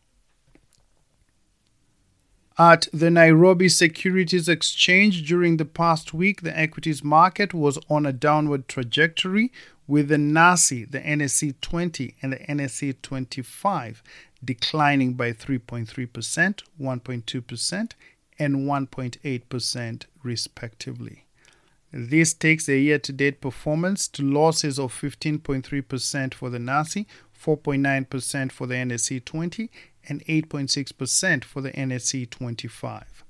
At 2.57 2.87
the 2.93 3.09
Nairobi 3.09 3.69
Securities 3.69 4.47
Exchange 4.47 5.27
during 5.27 5.57
the 5.57 5.65
past 5.65 6.13
week, 6.13 6.41
the 6.41 6.55
equities 6.55 7.03
market 7.03 7.53
was 7.55 7.79
on 7.89 8.05
a 8.05 8.13
downward 8.13 8.67
trajectory 8.67 9.51
with 9.91 10.07
the 10.07 10.15
NASI, 10.15 10.89
the 10.89 11.01
NSE 11.01 11.53
20, 11.59 12.15
and 12.21 12.31
the 12.31 12.37
NSE 12.37 12.95
25 13.01 14.01
declining 14.41 15.15
by 15.15 15.33
3.3%, 15.33 16.61
1.2%, 16.79 17.91
and 18.39 18.55
1.8% 18.55 20.05
respectively. 20.23 21.25
This 21.91 22.33
takes 22.33 22.67
the 22.67 22.79
year 22.79 22.99
to 22.99 23.11
date 23.11 23.41
performance 23.41 24.07
to 24.07 24.23
losses 24.23 24.79
of 24.79 24.93
15.3% 24.93 26.33
for 26.35 26.49
the 26.49 26.57
NASI, 26.57 27.05
4.9% 27.37 28.49
for 28.53 28.67
the 28.67 28.75
NSE 28.75 29.25
20, 29.25 29.69
and 30.07 30.25
8.6% 30.25 31.43
for 31.43 31.59
the 31.59 31.71
NSE 31.71 32.29
25. 32.29 33.25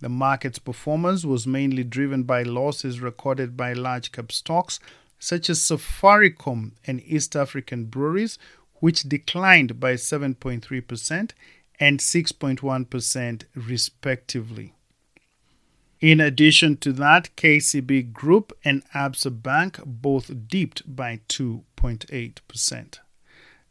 The 0.00 0.08
market's 0.08 0.58
performance 0.58 1.24
was 1.24 1.46
mainly 1.46 1.84
driven 1.84 2.24
by 2.24 2.42
losses 2.42 3.00
recorded 3.00 3.56
by 3.56 3.74
large 3.74 4.10
cap 4.10 4.32
stocks 4.32 4.80
such 5.20 5.48
as 5.48 5.60
Safaricom 5.60 6.72
and 6.84 7.00
East 7.04 7.36
African 7.36 7.84
breweries, 7.84 8.38
which 8.80 9.04
declined 9.04 9.78
by 9.78 9.94
7.3% 9.94 11.30
and 11.78 12.00
6.1% 12.00 13.44
respectively. 13.54 14.74
In 16.00 16.18
addition 16.18 16.78
to 16.78 16.92
that, 16.94 17.28
KCB 17.36 18.12
Group 18.12 18.56
and 18.64 18.82
Absa 18.94 19.30
Bank 19.42 19.78
both 19.84 20.48
dipped 20.48 20.82
by 20.96 21.20
2.8%. 21.28 22.98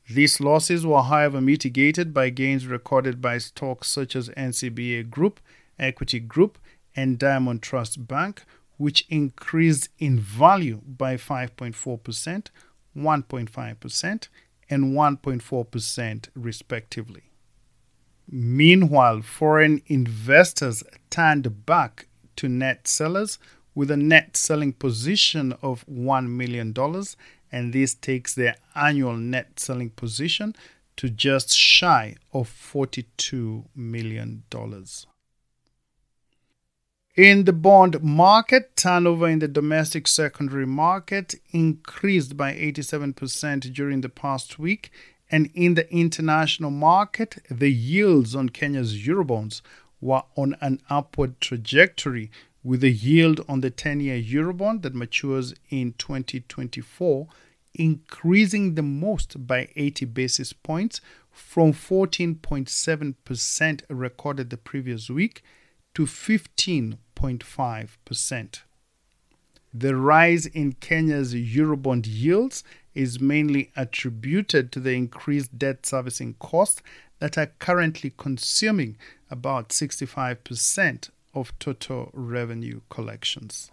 These 0.08 0.40
losses 0.40 0.86
were, 0.86 1.02
however, 1.04 1.42
mitigated 1.42 2.14
by 2.14 2.30
gains 2.30 2.68
recorded 2.68 3.22
by 3.22 3.40
stocks 3.40 3.88
such 3.88 4.16
as 4.16 4.30
NCBA 4.30 5.10
Group, 5.10 5.40
Equity 5.80 6.20
Group, 6.20 6.60
and 6.96 7.18
Diamond 7.18 7.64
Trust 7.64 8.08
Bank, 8.08 8.44
which 8.80 9.06
increased 9.10 9.90
in 10.00 10.18
value 10.18 10.82
by 10.88 11.18
5.4%, 11.18 12.48
1.5%, 12.96 14.28
and 14.70 14.94
1.4% 14.94 16.30
respectively. 16.34 17.24
Meanwhile, 18.32 19.22
foreign 19.24 19.82
investors 19.88 20.82
turned 21.10 21.66
back 21.66 22.08
to 22.38 22.48
net 22.48 22.88
sellers 22.88 23.38
with 23.76 23.92
a 23.92 23.98
net 23.98 24.38
selling 24.38 24.72
position 24.72 25.54
of 25.62 25.86
$1 25.88 26.30
million, 26.30 26.74
and 27.52 27.74
this 27.74 27.94
takes 27.94 28.34
their 28.34 28.56
annual 28.76 29.18
net 29.18 29.60
selling 29.60 29.90
position 29.90 30.56
to 30.96 31.10
just 31.10 31.54
shy 31.54 32.16
of 32.32 32.50
$42 32.50 33.66
million. 33.76 34.44
In 37.20 37.44
the 37.44 37.52
bond 37.52 38.02
market, 38.02 38.78
turnover 38.78 39.28
in 39.28 39.40
the 39.40 39.50
domestic 39.50 40.08
secondary 40.08 40.66
market 40.66 41.36
increased 41.52 42.38
by 42.38 42.54
87% 42.54 43.74
during 43.74 44.00
the 44.00 44.08
past 44.08 44.58
week, 44.58 44.90
and 45.30 45.50
in 45.54 45.74
the 45.74 45.94
international 45.94 46.72
market, 46.72 47.40
the 47.52 47.74
yields 47.74 48.38
on 48.38 48.48
Kenya's 48.48 49.06
Eurobonds 49.06 49.60
were 50.00 50.24
on 50.38 50.56
an 50.62 50.80
upward 50.90 51.42
trajectory, 51.42 52.32
with 52.64 52.80
the 52.80 52.94
yield 52.94 53.42
on 53.50 53.60
the 53.60 53.70
10 53.70 54.00
year 54.00 54.18
Eurobond 54.18 54.84
that 54.84 54.96
matures 54.96 55.54
in 55.70 55.96
2024 55.98 57.28
increasing 57.74 58.76
the 58.76 58.82
most 58.82 59.46
by 59.46 59.68
80 59.76 60.06
basis 60.06 60.54
points 60.54 61.02
from 61.34 61.74
14.7% 61.74 63.82
recorded 63.90 64.50
the 64.50 64.58
previous 64.58 65.10
week 65.10 65.44
to 65.94 66.06
15.5%. 67.20 68.62
The 69.74 69.96
rise 69.96 70.46
in 70.48 70.74
Kenya's 70.74 71.34
Eurobond 71.34 72.06
yields 72.08 72.64
is 72.96 73.20
mainly 73.20 73.72
attributed 73.76 74.72
to 74.72 74.80
the 74.80 74.94
increased 74.94 75.60
debt 75.60 75.86
servicing 75.86 76.36
costs 76.40 76.82
that 77.20 77.38
are 77.38 77.52
currently 77.60 78.12
consuming 78.18 78.98
about 79.30 79.70
65% 79.70 81.10
of 81.36 81.58
total 81.60 82.10
revenue 82.14 82.82
collections. 82.90 83.72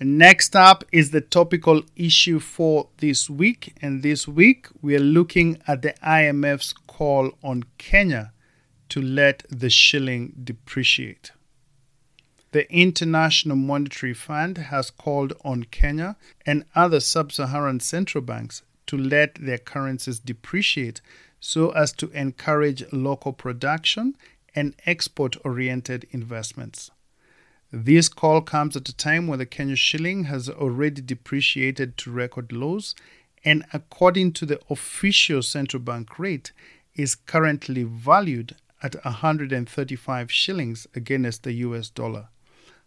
Next 0.00 0.54
up 0.54 0.84
is 0.92 1.10
the 1.10 1.20
topical 1.20 1.82
issue 1.96 2.38
for 2.38 2.88
this 2.98 3.28
week, 3.28 3.74
and 3.82 4.02
this 4.02 4.28
week 4.28 4.68
we 4.80 4.96
are 4.96 5.00
looking 5.00 5.60
at 5.66 5.82
the 5.82 5.94
IMF's 6.04 6.72
call 6.72 7.32
on 7.42 7.64
Kenya 7.78 8.32
to 8.90 9.00
let 9.02 9.44
the 9.50 9.70
shilling 9.70 10.34
depreciate. 10.44 11.32
The 12.52 12.70
International 12.72 13.56
Monetary 13.56 14.14
Fund 14.14 14.56
has 14.56 14.90
called 14.90 15.34
on 15.44 15.64
Kenya 15.64 16.16
and 16.46 16.64
other 16.74 17.00
sub 17.00 17.30
Saharan 17.30 17.80
central 17.80 18.22
banks 18.22 18.62
to 18.86 18.96
let 18.96 19.34
their 19.34 19.58
currencies 19.58 20.18
depreciate 20.18 21.02
so 21.40 21.70
as 21.70 21.92
to 21.92 22.10
encourage 22.10 22.90
local 22.90 23.32
production 23.32 24.16
and 24.54 24.74
export 24.86 25.36
oriented 25.44 26.06
investments. 26.10 26.90
This 27.70 28.08
call 28.08 28.40
comes 28.40 28.76
at 28.76 28.88
a 28.88 28.96
time 28.96 29.26
when 29.26 29.38
the 29.38 29.46
Kenya 29.46 29.76
shilling 29.76 30.24
has 30.24 30.48
already 30.48 31.02
depreciated 31.02 31.98
to 31.98 32.10
record 32.10 32.50
lows 32.50 32.94
and, 33.44 33.64
according 33.74 34.32
to 34.32 34.46
the 34.46 34.58
official 34.70 35.42
central 35.42 35.82
bank 35.82 36.18
rate, 36.18 36.52
is 36.94 37.14
currently 37.14 37.84
valued 37.84 38.56
at 38.82 38.94
135 39.04 40.30
shillings 40.30 40.86
against 40.94 41.42
the 41.42 41.52
US 41.52 41.90
dollar. 41.90 42.28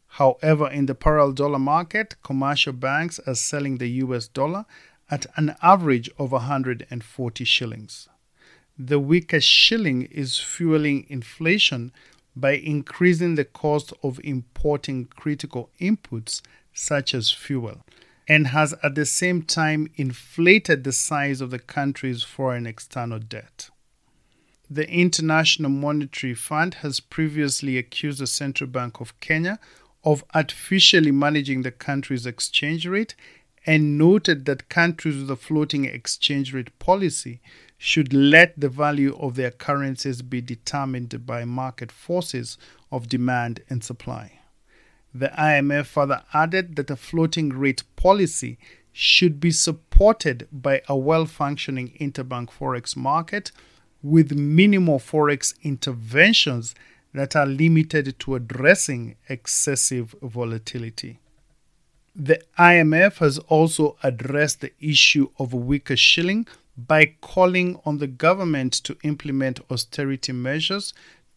However, 0.08 0.70
in 0.70 0.86
the 0.86 0.96
parallel 0.96 1.34
dollar 1.34 1.60
market, 1.60 2.16
commercial 2.24 2.74
banks 2.74 3.20
are 3.26 3.36
selling 3.36 3.78
the 3.78 3.90
US 4.06 4.28
dollar 4.28 4.66
at 5.10 5.26
an 5.36 5.56
average 5.62 6.10
of 6.18 6.32
140 6.32 7.44
shillings 7.44 8.10
the 8.88 9.00
weaker 9.00 9.40
shilling 9.40 10.04
is 10.04 10.40
fueling 10.40 11.06
inflation 11.10 11.92
by 12.36 12.52
increasing 12.52 13.36
the 13.36 13.46
cost 13.46 13.94
of 14.02 14.20
importing 14.24 15.06
critical 15.06 15.70
inputs 15.80 16.42
such 16.74 17.14
as 17.14 17.32
fuel 17.32 17.82
and 18.28 18.48
has 18.48 18.74
at 18.82 18.96
the 18.96 19.06
same 19.06 19.42
time 19.42 19.88
inflated 19.96 20.84
the 20.84 20.92
size 20.92 21.42
of 21.42 21.52
the 21.52 21.60
country's 21.60 22.24
foreign 22.24 22.66
external 22.66 23.20
debt. 23.20 23.70
The 24.74 24.90
International 24.90 25.70
Monetary 25.70 26.34
Fund 26.34 26.76
has 26.76 27.02
previously 27.02 27.78
accused 27.78 28.22
the 28.22 28.26
Central 28.26 28.70
Bank 28.70 29.02
of 29.02 29.20
Kenya 29.20 29.60
of 30.06 30.24
artificially 30.34 31.12
managing 31.12 31.64
the 31.64 31.72
country's 31.72 32.26
exchange 32.26 32.88
rate 32.88 33.14
and 33.66 33.98
noted 33.98 34.46
that 34.46 34.70
countries 34.70 35.18
with 35.18 35.30
a 35.30 35.36
floating 35.36 35.84
exchange 35.84 36.54
rate 36.54 36.80
policy 36.80 37.42
should 37.78 38.14
let 38.14 38.58
the 38.58 38.70
value 38.70 39.14
of 39.20 39.36
their 39.36 39.52
currencies 39.52 40.22
be 40.22 40.40
determined 40.40 41.26
by 41.26 41.44
market 41.44 41.92
forces 41.92 42.58
of 42.94 43.10
demand 43.10 43.60
and 43.70 43.84
supply. 43.84 44.40
The 45.14 45.34
IMF 45.38 45.86
further 45.86 46.24
added 46.34 46.78
that 46.78 46.90
a 46.90 46.96
floating 46.96 47.50
rate 47.50 47.84
policy 47.98 48.58
should 48.94 49.42
be 49.42 49.52
supported 49.52 50.48
by 50.50 50.82
a 50.88 50.96
well 50.96 51.26
functioning 51.26 51.92
interbank 52.00 52.52
forex 52.52 52.96
market 52.96 53.52
with 54.04 54.32
minimal 54.32 55.00
forex 55.00 55.54
interventions 55.64 56.76
that 57.14 57.36
are 57.36 57.46
limited 57.46 58.18
to 58.20 58.36
addressing 58.36 59.16
excessive 59.28 60.16
volatility. 60.22 61.20
The 62.16 62.42
IMF 62.58 63.18
has 63.18 63.38
also 63.38 63.98
addressed 64.04 64.62
the 64.62 64.74
issue 64.80 65.30
of 65.40 65.54
a 65.54 65.58
weaker 65.58 65.96
shilling 65.96 66.48
by 66.78 67.16
calling 67.22 67.80
on 67.86 68.00
the 68.00 68.08
government 68.08 68.74
to 68.74 68.98
implement 69.04 69.60
austerity 69.70 70.32
measures 70.32 70.94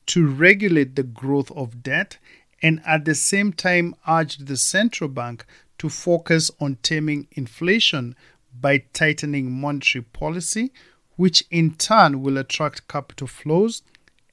to 0.07 0.27
regulate 0.27 0.96
the 0.96 1.03
growth 1.03 1.50
of 1.53 1.83
debt 1.83 2.18
and 2.62 2.81
at 2.87 3.05
the 3.05 3.14
same 3.14 3.53
time 3.53 3.94
urged 4.09 4.46
the 4.46 4.57
central 4.57 5.09
bank 5.09 5.44
to 5.79 5.88
focus 5.88 6.50
on 6.61 6.77
taming 6.83 7.27
inflation 7.33 8.16
by 8.61 8.79
tightening 8.92 9.50
monetary 9.50 10.03
policy, 10.03 10.72
which 11.16 11.44
in 11.50 11.74
turn 11.74 12.22
will 12.22 12.38
attract 12.38 12.88
capital 12.88 13.27
flows 13.27 13.83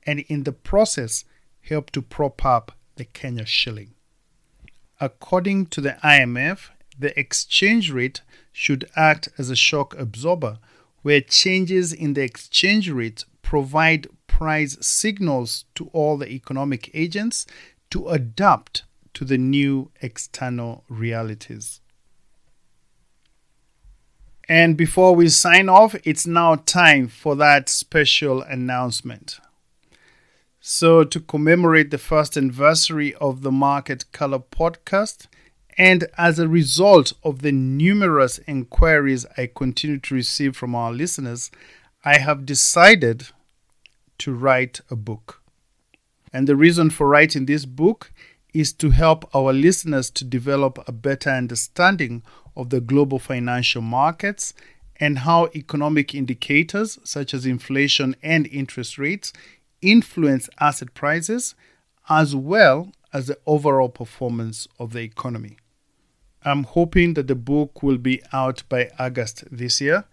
and 0.04 0.20
in 0.22 0.44
the 0.44 0.52
process 0.52 1.26
help 1.62 1.91
to 1.91 2.02
prop 2.02 2.44
up 2.46 2.72
the 2.96 3.06
Kenya 3.06 3.46
shilling. 3.46 3.94
According 5.00 5.67
to 5.67 5.82
the 5.82 5.98
IMF, 6.04 6.70
the 6.98 7.17
exchange 7.20 7.91
rate 7.91 8.22
should 8.52 8.89
act 8.96 9.30
as 9.38 9.50
a 9.50 9.56
shock 9.56 9.98
absorber, 9.98 10.60
where 11.02 11.22
changes 11.22 11.91
in 11.94 12.13
the 12.13 12.22
exchange 12.22 12.89
rate 12.89 13.24
provide 13.41 14.08
price 14.28 14.78
signals 14.82 15.65
to 15.76 15.89
all 15.94 16.17
the 16.17 16.30
economic 16.30 16.91
agents 16.94 17.46
to 17.89 18.08
adapt 18.10 18.84
to 19.13 19.26
the 19.26 19.38
new 19.38 19.91
external 20.02 20.84
realities. 20.88 21.81
And 24.51 24.75
before 24.75 25.15
we 25.15 25.29
sign 25.29 25.69
off, 25.69 25.95
it's 26.03 26.27
now 26.27 26.55
time 26.55 27.07
for 27.07 27.37
that 27.37 27.69
special 27.69 28.41
announcement. 28.41 29.39
So, 30.59 31.05
to 31.05 31.21
commemorate 31.21 31.89
the 31.89 31.97
first 31.97 32.35
anniversary 32.35 33.13
of 33.13 33.43
the 33.43 33.51
Market 33.53 34.11
Color 34.11 34.39
podcast, 34.39 35.27
and 35.77 36.05
as 36.17 36.37
a 36.37 36.49
result 36.49 37.13
of 37.23 37.43
the 37.43 37.53
numerous 37.53 38.39
inquiries 38.39 39.25
I 39.37 39.49
continue 39.55 39.99
to 39.99 40.15
receive 40.15 40.57
from 40.57 40.75
our 40.75 40.91
listeners, 40.91 41.49
I 42.03 42.17
have 42.17 42.45
decided 42.45 43.29
to 44.17 44.33
write 44.33 44.81
a 44.89 44.97
book. 44.97 45.41
And 46.33 46.45
the 46.45 46.57
reason 46.57 46.89
for 46.89 47.07
writing 47.07 47.45
this 47.45 47.63
book 47.63 48.11
is 48.53 48.73
to 48.73 48.89
help 48.89 49.33
our 49.33 49.53
listeners 49.53 50.09
to 50.09 50.25
develop 50.25 50.77
a 50.85 50.91
better 50.91 51.29
understanding 51.29 52.21
of 52.55 52.69
the 52.69 52.81
global 52.81 53.19
financial 53.19 53.81
markets 53.81 54.53
and 54.99 55.19
how 55.19 55.49
economic 55.55 56.13
indicators 56.13 56.99
such 57.03 57.33
as 57.33 57.45
inflation 57.45 58.15
and 58.21 58.47
interest 58.47 58.97
rates 58.97 59.33
influence 59.81 60.49
asset 60.59 60.93
prices 60.93 61.55
as 62.09 62.35
well 62.35 62.91
as 63.13 63.27
the 63.27 63.37
overall 63.45 63.89
performance 63.89 64.67
of 64.79 64.93
the 64.93 65.01
economy. 65.01 65.57
I'm 66.43 66.63
hoping 66.63 67.13
that 67.15 67.27
the 67.27 67.35
book 67.35 67.83
will 67.83 67.97
be 67.97 68.21
out 68.33 68.63
by 68.69 68.89
August 68.97 69.43
this 69.51 69.81
year, 69.81 70.05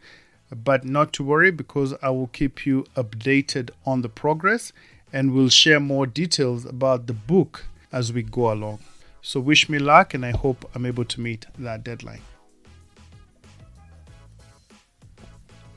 but 0.54 0.84
not 0.84 1.12
to 1.14 1.24
worry 1.24 1.50
because 1.50 1.94
I 2.02 2.10
will 2.10 2.26
keep 2.28 2.66
you 2.66 2.84
updated 2.96 3.70
on 3.86 4.02
the 4.02 4.08
progress 4.08 4.72
and 5.12 5.32
will 5.32 5.48
share 5.48 5.80
more 5.80 6.06
details 6.06 6.64
about 6.64 7.06
the 7.06 7.14
book 7.14 7.64
as 7.92 8.12
we 8.12 8.22
go 8.22 8.52
along. 8.52 8.80
So, 9.28 9.40
wish 9.40 9.68
me 9.68 9.78
luck, 9.78 10.14
and 10.14 10.24
I 10.24 10.30
hope 10.30 10.70
I'm 10.74 10.86
able 10.86 11.04
to 11.04 11.20
meet 11.20 11.44
that 11.58 11.84
deadline. 11.84 12.22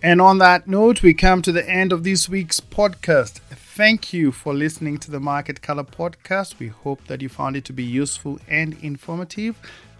And 0.02 0.22
on 0.22 0.38
that 0.38 0.70
note, 0.70 1.04
we 1.04 1.14
come 1.14 1.42
to 1.42 1.52
the 1.52 1.70
end 1.70 1.92
of 1.92 2.06
this 2.06 2.30
week's 2.30 2.62
podcast. 2.62 3.40
Thank 3.76 4.14
you 4.14 4.32
for 4.32 4.54
listening 4.54 5.00
to 5.00 5.12
the 5.12 5.20
Market 5.20 5.62
Color 5.62 5.84
podcast. 5.84 6.60
We 6.60 6.70
hope 6.70 7.06
that 7.08 7.22
you 7.22 7.28
found 7.28 7.58
it 7.58 7.66
to 7.66 7.74
be 7.74 7.84
useful 7.84 8.40
and 8.48 8.78
informative. 8.82 9.58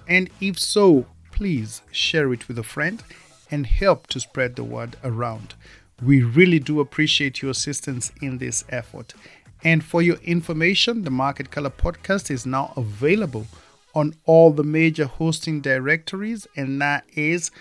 And 0.08 0.30
if 0.40 0.58
so, 0.58 1.08
please 1.34 1.82
share 1.92 2.32
it 2.32 2.48
with 2.48 2.58
a 2.58 2.64
friend 2.64 3.04
and 3.52 3.66
help 3.66 4.08
to 4.08 4.22
spread 4.22 4.56
the 4.56 4.64
word 4.64 4.96
around. 5.04 5.56
We 6.02 6.24
really 6.24 6.60
do 6.60 6.80
appreciate 6.80 7.42
your 7.42 7.52
assistance 7.52 8.14
in 8.22 8.38
this 8.38 8.64
effort. 8.70 9.14
And 9.64 9.84
for 9.84 10.02
your 10.02 10.18
information, 10.24 11.04
the 11.04 11.12
Market 11.12 11.52
Color 11.52 11.70
podcast 11.70 12.32
is 12.32 12.46
now 12.48 12.74
available 12.76 13.46
on 13.94 14.16
all 14.26 14.52
the 14.52 14.64
major 14.64 15.06
hosting 15.06 15.62
directories, 15.62 16.48
and 16.56 16.82
that 16.82 17.04
is 17.14 17.52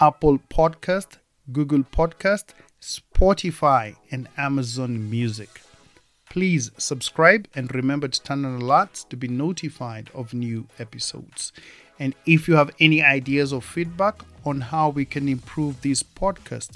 Apple 0.00 0.38
Podcast, 0.50 1.18
Google 1.50 1.82
Podcast, 1.82 2.50
Spotify, 2.80 3.96
and 4.12 4.28
Amazon 4.36 5.10
Music. 5.10 5.60
Please 6.30 6.70
subscribe 6.76 7.48
and 7.56 7.74
remember 7.74 8.06
to 8.06 8.22
turn 8.22 8.44
on 8.44 8.60
alerts 8.60 9.08
to 9.08 9.16
be 9.16 9.26
notified 9.26 10.10
of 10.14 10.32
new 10.34 10.68
episodes. 10.78 11.52
And 11.98 12.14
if 12.24 12.46
you 12.46 12.54
have 12.54 12.70
any 12.78 13.02
ideas 13.02 13.52
or 13.52 13.60
feedback 13.60 14.22
on 14.44 14.60
how 14.60 14.90
we 14.90 15.04
can 15.04 15.28
improve 15.28 15.82
this 15.82 16.04
podcast, 16.04 16.72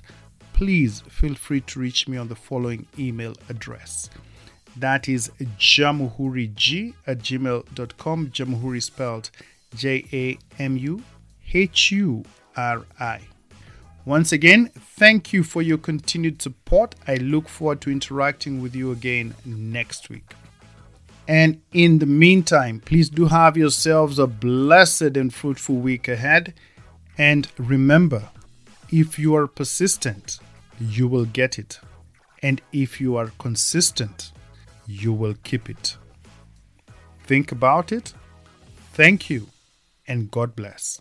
please 0.52 1.02
feel 1.02 1.36
free 1.36 1.60
to 1.60 1.78
reach 1.78 2.08
me 2.08 2.16
on 2.16 2.26
the 2.26 2.34
following 2.34 2.86
email 2.98 3.34
address. 3.48 4.10
That 4.76 5.08
is 5.08 5.30
jamuhurij 5.58 6.94
at 7.06 7.18
gmail.com. 7.18 8.30
Jamuhuri 8.30 8.82
spelled 8.82 9.30
J 9.74 10.04
A 10.12 10.38
M 10.62 10.76
U 10.76 11.02
H 11.52 11.92
U 11.92 12.24
R 12.56 12.82
I. 12.98 13.20
Once 14.04 14.32
again, 14.32 14.68
thank 14.74 15.32
you 15.32 15.44
for 15.44 15.62
your 15.62 15.78
continued 15.78 16.42
support. 16.42 16.94
I 17.06 17.16
look 17.16 17.48
forward 17.48 17.80
to 17.82 17.90
interacting 17.90 18.60
with 18.60 18.74
you 18.74 18.90
again 18.90 19.34
next 19.44 20.08
week. 20.08 20.34
And 21.28 21.60
in 21.72 22.00
the 22.00 22.06
meantime, 22.06 22.80
please 22.84 23.08
do 23.08 23.26
have 23.26 23.56
yourselves 23.56 24.18
a 24.18 24.26
blessed 24.26 25.16
and 25.16 25.32
fruitful 25.32 25.76
week 25.76 26.08
ahead. 26.08 26.52
And 27.16 27.46
remember, 27.58 28.30
if 28.90 29.20
you 29.20 29.36
are 29.36 29.46
persistent, 29.46 30.40
you 30.80 31.06
will 31.06 31.24
get 31.24 31.58
it. 31.58 31.78
And 32.42 32.60
if 32.72 33.00
you 33.00 33.16
are 33.16 33.30
consistent, 33.38 34.32
you 35.00 35.12
will 35.12 35.34
keep 35.42 35.70
it. 35.70 35.96
Think 37.24 37.50
about 37.50 37.92
it. 37.92 38.12
Thank 38.92 39.30
you, 39.30 39.48
and 40.06 40.30
God 40.30 40.54
bless. 40.54 41.00